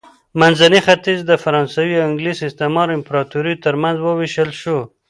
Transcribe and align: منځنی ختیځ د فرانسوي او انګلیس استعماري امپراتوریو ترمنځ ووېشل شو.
منځنی 0.39 0.79
ختیځ 0.87 1.19
د 1.25 1.31
فرانسوي 1.43 1.93
او 1.99 2.05
انګلیس 2.09 2.39
استعماري 2.47 2.93
امپراتوریو 2.97 3.61
ترمنځ 3.65 3.97
ووېشل 3.99 4.51
شو. 4.61 4.77